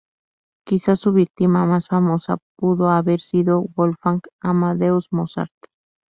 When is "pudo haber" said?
2.57-3.21